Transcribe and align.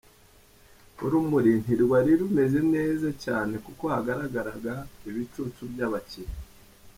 Urumuri 1.05 1.51
ntirwari 1.63 2.11
rumeze 2.19 2.59
neza 2.73 3.07
cyane 3.23 3.53
kuko 3.65 3.83
hagaragaraga 3.95 4.73
ibicucu 5.09 5.61
by’abakinnyi. 5.71 6.37